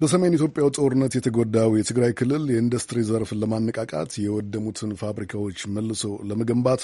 [0.00, 6.82] በሰሜን ኢትዮጵያው ጦርነት የተጎዳው የትግራይ ክልል የኢንዱስትሪ ዘርፍን ለማነቃቃት የወደሙትን ፋብሪካዎች መልሶ ለመገንባት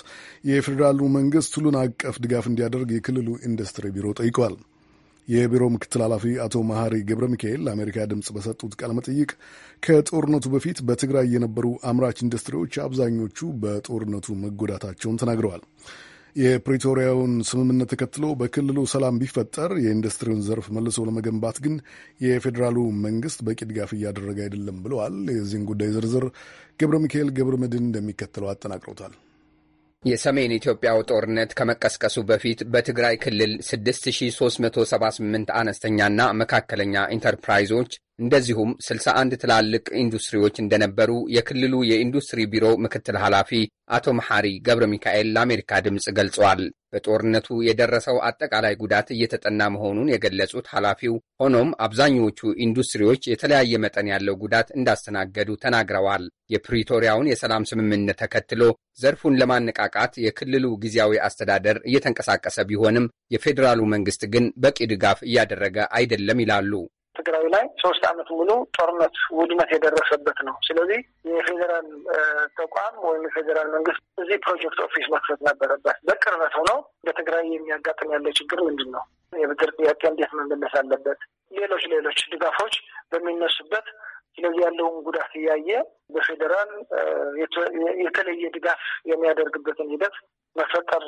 [0.51, 4.57] የፌዴራሉ መንግስት ሁሉን አቀፍ ድጋፍ እንዲያደርግ የክልሉ ኢንዱስትሪ ቢሮ ጠይቋል።
[5.29, 9.31] የቢሮው ምክትል ኃላፊ አቶ መሐሪ ገብረ ሚካኤል ለአሜሪካ ድምፅ በሰጡት ቃለ መጠይቅ
[9.83, 15.65] ከጦርነቱ በፊት በትግራይ የነበሩ አምራች ኢንዱስትሪዎች አብዛኞቹ በጦርነቱ መጎዳታቸውን ተናግረዋል።
[16.37, 21.75] የፕሪቶሪያውን ስምምነት ተከትሎ በክልሉ ሰላም ቢፈጠር የኢንዱስትሪውን ዘርፍ መልሶ ለመገንባት ግን
[22.25, 26.27] የፌዴራሉ መንግስት በቂ ድጋፍ እያደረገ አይደለም ብለዋል። የዚህን ጉዳይ ዝርዝር
[26.81, 29.15] ገብረ ሚካኤል ገብረ መድን እንደሚከተለው አጠናቅረውታል።
[30.05, 40.57] የሰሜን ኢትዮጵያው ጦርነት ከመቀስቀሱ በፊት በትግራይ ክልል 6378 አነስተኛና መካከለኛ ኢንተርፕራይዞች እንደዚሁም 61 ትላልቅ ኢንዱስትሪዎች
[40.61, 43.51] እንደነበሩ የክልሉ የኢንዱስትሪ ቢሮ ምክትል ኃላፊ
[43.97, 51.15] አቶ መሐሪ ገብረ ሚካኤል ለአሜሪካ ድምፅ ገልጸዋል። በጦርነቱ የደረሰው አጠቃላይ ጉዳት እየተጠና መሆኑን የገለጹት ኃላፊው፣
[51.43, 58.63] ሆኖም አብዛኞቹ ኢንዱስትሪዎች የተለያየ መጠን ያለው ጉዳት እንዳስተናገዱ ተናግረዋል። የፕሪቶሪያውን የሰላም ስምምነት ተከትሎ
[59.01, 66.73] ዘርፉን ለማነቃቃት የክልሉ ጊዜያዊ አስተዳደር እየተንቀሳቀሰ ቢሆንም የፌዴራሉ መንግስት ግን በቂ ድጋፍ እያደረገ አይደለም ይላሉ።
[67.17, 71.01] ትግራይ ላይ ሶስት ዓመት ሙሉ ጦርነት ውድመት የደረሰበት ነው። ስለዚህ
[71.31, 71.89] የፌዴራል
[72.59, 78.61] ተቋም ወይም የፌዴራል መንግስት እዚህ project office መክፈት ነበረበት። በቅርበት ሆነው በትግራይ የሚያጋጥም ያለው ችግር
[78.69, 79.05] ምንድን ነው?
[79.33, 81.21] የብድር ጥያቄ እንዴት መመለስ አለበት?
[81.53, 82.75] ሌሎች ሌሎች ድጋፎች
[83.13, 83.87] በሚነሱበት
[84.37, 85.69] ስለዚህ ያለውን ጉዳት እያየ
[86.15, 86.71] በፌዴራል
[88.03, 90.17] የተለየ ድጋፍ የሚያደርግበትን ሂደት
[90.57, 91.05] መፈጠር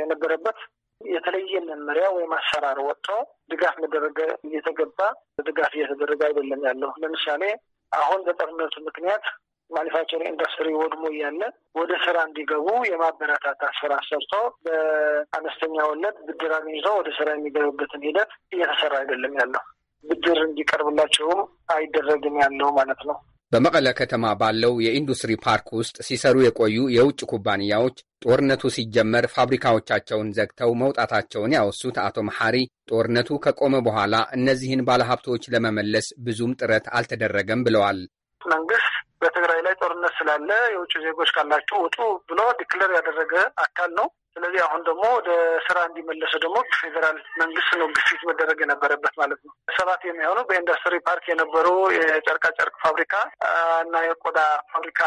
[0.00, 0.58] የነበረበት
[1.00, 3.08] የተለየ መመሪያ ወይም አሰራር ወጥቶ
[3.50, 4.98] ድጋፍ መደረግ እየተገባ
[5.48, 7.42] ድጋፍ እየተደረገ አይደለም ያለው። ለምሳሌ
[7.92, 9.24] አሁን በጦርነቱ ምክንያት
[9.70, 11.42] manufacturing ኢንዱስትሪ ወድሞ እያለ
[11.78, 14.32] ወደ ስራ እንዲገቡ የማበረታታት ስራ ሰርቶ
[14.64, 19.62] በአነስተኛ ወለድ ብድር አግኝቶ ወደ ስራ የሚገቡበትን ሂደት እየተሰራ አይደለም ያለው።
[20.04, 21.40] ብድር እንዲቀርብላቸውም
[21.74, 23.16] አይደረግም ያለው ማለት ነው።
[23.52, 31.54] በመቀለ ከተማ ባለው የኢንዱስትሪ ፓርክ ውስጥ ሲሰሩ የቆዩ የውጭ ኩባንያዎች ጦርነቱ ሲጀመር ፋብሪካዎቻቸውን ዘግተው መውጣታቸውን
[31.56, 32.56] ያወሱት አቶ መሐሪ
[32.90, 38.00] ጦርነቱ ከቆመ በኋላ እነዚህን ባለሀብቶች ለመመለስ ብዙም ጥረት አልተደረገም ብለዋል።
[38.40, 38.90] መንግስት
[39.20, 44.08] በትግራይ ላይ ጦርነት ስላለ የውጭ ዜጎች ካላችሁ ውጡ ብሎ declare ያደረገ አካል ነው።
[44.54, 45.30] ስለዚህ አሁን ደግሞ ወደ
[45.64, 51.24] ስራ እንዲመለሱ ደግሞ ፌዴራል መንግስት ነው ግፊት መደረግ የነበረበት ማለት ነው። ሰባት የሚሆኑ በኢንዱስትሪ ፓርክ
[51.30, 51.66] የነበሩ
[51.96, 53.14] የጨርቃጨርቅ ፋብሪካ
[53.80, 54.38] እና የቆዳ
[54.72, 55.00] ፋብሪካ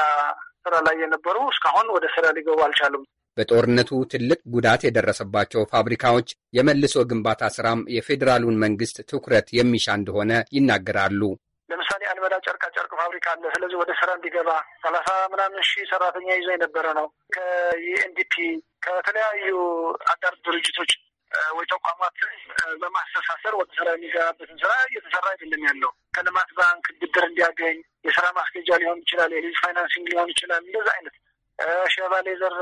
[0.64, 3.06] ስራ ላይ የነበሩ እስካሁን ወደ ስራ ሊገቡ አልቻሉም።
[3.38, 11.22] በጦርነቱ ትልቅ ጉዳት የደረሰባቸው ፋብሪካዎች የመልሶ ግንባታ ስራም የፌዴራሉን መንግስት ትኩረት የሚሻ እንደሆነ ይናገራሉ።
[11.70, 14.50] ለምሳሌ አልመዳ ጨርቃ ጨርቅ ፋብሪካ አለ። ስለዚህ ወደ ስራ እንዲገባ
[14.84, 18.36] ሰላሳ ምናምን ሺህ ሰራተኛ ይዞ የነበረ ነው። ከ UNDP
[18.82, 19.56] ከተለያዩ
[20.12, 20.92] አጋር ድርጅቶች
[21.56, 22.18] ወይ ተቋማት
[22.82, 27.78] በማስተሳሰር ወደ ስራ የሚገባበትን ስራ እየተሰራ አይደለም ያለው። ከልማት ባንክ ብድር እንዲያገኝ
[28.08, 31.16] የስራ ማስኬጃ ሊሆን ይችላል፣ የ lease financing ሊሆን ይችላል። እንደዛ አይነት
[31.94, 32.56] ሸባ ሌዘር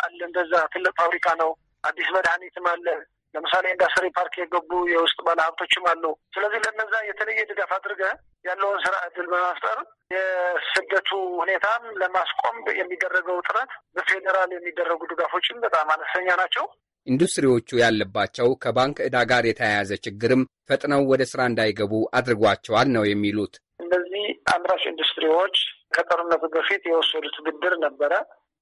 [0.00, 1.50] አለ። እንደዛ ትልቅ ፋብሪካ ነው።
[1.84, 2.86] አዲስ መድኃኒትም አለ።
[3.34, 6.04] ለምሳሌ ኢንዱስትሪ ፓርክ የገቡ የውስጥ ባለሀብቶችም አሉ።
[6.34, 8.02] ስለዚህ ለነዛ የተለየ ድጋፍ አድርገ
[8.44, 9.78] ያለውን ስራ እድል በመፍጠር
[10.10, 11.10] የስደቱ
[11.40, 16.66] ሁኔታም ለማስቆም የሚደረገው ጥረት በፌዴራል የሚደረጉ ድጋፎችም በጣም አነስተኛ ናቸው።
[17.06, 24.24] ኢንዱስትሪዎቹ ያለባቸው ከባንክ ዕዳ ጋር የተያያዘ ችግርም ፈጥነው ወደ ስራ እንዳይገቡ አድርጓቸዋል ነው የሚሉት። እነዚህ
[24.54, 25.56] አምራች ኢንዱስትሪዎች
[25.94, 28.12] ከጦርነቱ በፊት የወሰዱት ብድር ነበረ።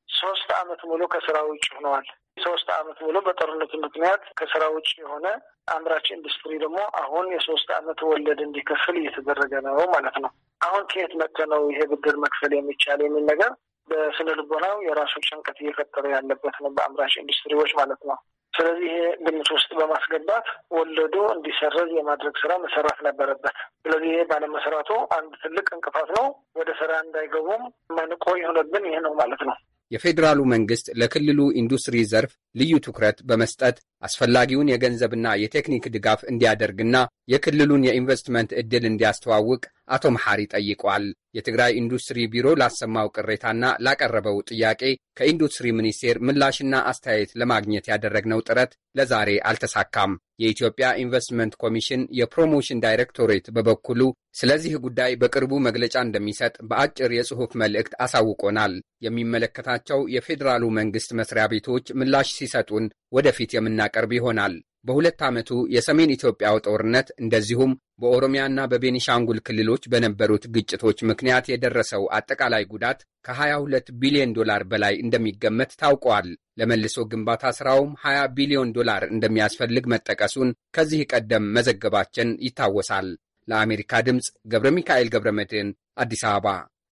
[0.09, 2.07] ሶስት አመት ሙሉ ከስራ ውጭ ሆነዋል።
[2.45, 5.27] ሶስት አመት ሙሉ በጦርነቱ ምክንያት ከስራ ውጭ የሆነ
[5.69, 11.47] አምራች ኢንዱስትሪ ደግሞ አሁን የሶስት አመት ወለድ እንዲከፍል እየተደረገ ነው ማለት ነው። አሁን ከየት መጥቶ
[11.53, 13.53] ነው ይሄ ብድር መክፈል የሚቻል የሚል ነገር
[13.89, 18.19] በስነ ልቦናው የራሱ ጭንቀት እየፈጠረ ያለበት ነው በአምራች ኢንዱስትሪዎች ማለት ነው።
[18.55, 20.47] ስለዚህ ይሄ ግምት ውስጥ በማስገባት
[20.77, 26.27] ወለዱ እንዲሰረዝ የማድረግ ስራ መሰራት ነበረበት። ስለዚህ ይሄ ባለመሰራቱ አንድ ትልቅ እንቅፋት ነው።
[26.59, 27.63] ወደ ስራ እንዳይገቡም
[27.97, 29.57] ማንቆ የሆነብን ይሄ ነው ማለት ነው።
[29.91, 36.97] የፌዴራሉ መንግስት ለክልሉ ኢንዱስትሪ ዘርፍ ልዩ ትኩረት በመስጠት አስፈላጊውን የገንዘብና የቴክኒክ ድጋፍ እንዲያደርግና
[37.33, 41.07] የክልሉን የኢንቨስትመንት ዕድል እንዲያስተዋውቅ አቶ መሐሪ ጠይቋል።
[41.39, 44.83] የትግራይ ኢንዱስትሪ ቢሮ ላሰማው ቅሬታና ላቀረበው ጥያቄ
[45.19, 50.13] ከኢንዱስትሪ ሚኒስቴር ምላሽና አስተያየት ለማግኘት ያደረግነው ጥረት ለዛሬ አልተሳካም።
[50.43, 54.01] የኢትዮጵያ ኢንቨስትመንት ኮሚሽን የ promotion ዳይሬክቶሬት በበኩሉ
[54.39, 58.75] ስለዚህ ጉዳይ በቅርቡ መግለጫ እንደሚሰጥ በአጭር የጽሑፍ መልእክት አሳውቆናል።
[59.07, 64.55] የሚመለከታቸው የፌዴራሉ መንግስት መስሪያ ቤቶች ምላሽ ሲሰጡን ወደፊት የምናቀርብ ይሆናል።
[64.85, 67.73] በሁለት ዓመቱ የሰሜን ኢትዮጵያው ጦርነት እንደዚሁም
[68.03, 76.29] በኦሮሚያና በቤኒሻንጉል ክልሎች በነበሩት ግጭቶች ምክንያት የደረሰው አጠቃላይ ጉዳት ከ22 ቢሊዮን ዶላር በላይ እንደሚገመት ታውቋል።
[76.61, 83.09] ለመልሶ ግንባታ ሥራውም 20 ቢሊዮን ዶላር እንደሚያስፈልግ መጠቀሱን ከዚህ ቀደም መዘገባችን ይታወሳል።
[83.49, 86.49] ለአሜሪካ ድምፅ ገብረ ሚካኤል ገብረ መድህን አዲስ አበባ